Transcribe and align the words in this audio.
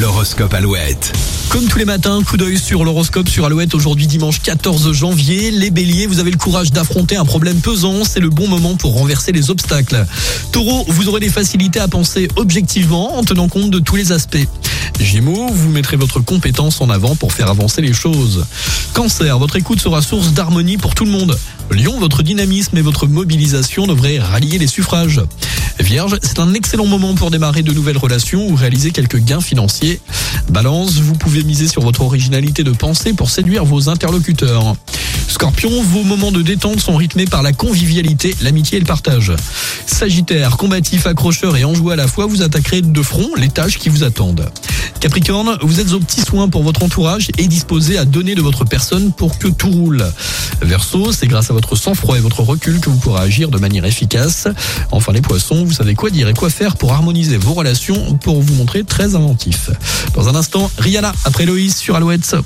L'horoscope 0.00 0.54
Alouette. 0.54 1.12
Comme 1.50 1.66
tous 1.66 1.76
les 1.76 1.84
matins, 1.84 2.22
coup 2.22 2.38
d'œil 2.38 2.58
sur 2.58 2.82
l'horoscope 2.82 3.28
sur 3.28 3.44
Alouette. 3.44 3.74
Aujourd'hui 3.74 4.06
dimanche 4.06 4.40
14 4.40 4.90
janvier. 4.92 5.50
Les 5.50 5.70
béliers, 5.70 6.06
vous 6.06 6.18
avez 6.18 6.30
le 6.30 6.38
courage 6.38 6.72
d'affronter 6.72 7.16
un 7.16 7.26
problème 7.26 7.60
pesant. 7.60 8.02
C'est 8.04 8.20
le 8.20 8.30
bon 8.30 8.48
moment 8.48 8.74
pour 8.74 8.94
renverser 8.94 9.32
les 9.32 9.50
obstacles. 9.50 10.06
Taureau, 10.50 10.86
vous 10.88 11.10
aurez 11.10 11.20
des 11.20 11.28
facilités 11.28 11.78
à 11.78 11.88
penser 11.88 12.28
objectivement 12.36 13.18
en 13.18 13.22
tenant 13.22 13.48
compte 13.48 13.70
de 13.70 13.80
tous 13.80 13.96
les 13.96 14.12
aspects. 14.12 14.48
Gémeaux, 14.98 15.48
vous 15.52 15.68
mettrez 15.68 15.96
votre 15.96 16.20
compétence 16.20 16.80
en 16.80 16.88
avant 16.88 17.14
pour 17.14 17.34
faire 17.34 17.50
avancer 17.50 17.82
les 17.82 17.92
choses. 17.92 18.46
Cancer, 18.94 19.38
votre 19.38 19.56
écoute 19.56 19.80
sera 19.80 20.00
source 20.00 20.32
d'harmonie 20.32 20.78
pour 20.78 20.94
tout 20.94 21.04
le 21.04 21.10
monde. 21.10 21.38
Lion, 21.70 21.98
votre 21.98 22.22
dynamisme 22.22 22.78
et 22.78 22.82
votre 22.82 23.06
mobilisation 23.06 23.86
devraient 23.86 24.18
rallier 24.18 24.58
les 24.58 24.66
suffrages. 24.66 25.20
Vierge, 25.82 26.16
c'est 26.22 26.38
un 26.38 26.54
excellent 26.54 26.86
moment 26.86 27.14
pour 27.14 27.30
démarrer 27.30 27.62
de 27.62 27.72
nouvelles 27.72 27.98
relations 27.98 28.48
ou 28.48 28.54
réaliser 28.54 28.92
quelques 28.92 29.18
gains 29.18 29.40
financiers. 29.40 30.00
Balance, 30.48 30.92
vous 30.94 31.14
pouvez 31.14 31.42
miser 31.42 31.66
sur 31.66 31.82
votre 31.82 32.02
originalité 32.02 32.62
de 32.62 32.70
pensée 32.70 33.12
pour 33.12 33.30
séduire 33.30 33.64
vos 33.64 33.88
interlocuteurs. 33.88 34.76
Scorpion, 35.28 35.70
vos 35.82 36.04
moments 36.04 36.30
de 36.30 36.42
détente 36.42 36.80
sont 36.80 36.96
rythmés 36.96 37.26
par 37.26 37.42
la 37.42 37.52
convivialité, 37.52 38.34
l'amitié 38.42 38.76
et 38.76 38.80
le 38.80 38.86
partage. 38.86 39.32
Sagittaire, 39.86 40.56
combatif, 40.56 41.06
accrocheur 41.06 41.56
et 41.56 41.64
enjoué 41.64 41.94
à 41.94 41.96
la 41.96 42.06
fois, 42.06 42.26
vous 42.26 42.42
attaquerez 42.42 42.82
de 42.82 43.02
front 43.02 43.28
les 43.36 43.48
tâches 43.48 43.78
qui 43.78 43.88
vous 43.88 44.04
attendent. 44.04 44.50
Capricorne, 45.00 45.58
vous 45.62 45.80
êtes 45.80 45.92
aux 45.92 46.00
petits 46.00 46.20
soins 46.20 46.48
pour 46.48 46.62
votre 46.62 46.84
entourage 46.84 47.28
et 47.36 47.48
disposé 47.48 47.98
à 47.98 48.04
donner 48.04 48.36
de 48.36 48.40
votre 48.40 48.64
personne 48.64 49.10
pour 49.12 49.36
que 49.36 49.48
tout 49.48 49.70
roule. 49.70 50.04
Verseau, 50.62 51.12
c'est 51.12 51.26
grâce 51.26 51.50
à 51.50 51.52
votre 51.52 51.76
sang-froid 51.76 52.16
et 52.16 52.20
votre 52.20 52.42
recul 52.42 52.80
que 52.80 52.88
vous 52.88 52.96
pourrez 52.96 53.22
agir 53.22 53.48
de 53.48 53.58
manière 53.58 53.84
efficace. 53.84 54.48
Enfin 54.90 55.12
les 55.12 55.20
poissons, 55.20 55.64
vous 55.64 55.72
savez 55.72 55.94
quoi 55.94 56.10
dire 56.10 56.28
et 56.28 56.34
quoi 56.34 56.50
faire 56.50 56.76
pour 56.76 56.92
harmoniser 56.92 57.36
vos 57.36 57.52
relations 57.52 58.16
pour 58.18 58.40
vous 58.40 58.54
montrer 58.54 58.84
très 58.84 59.14
inventif. 59.14 59.70
Dans 60.14 60.28
un 60.28 60.34
instant, 60.34 60.70
Rihanna 60.78 61.12
après 61.24 61.46
Loïs 61.46 61.76
sur 61.76 61.96
Alouette. 61.96 62.36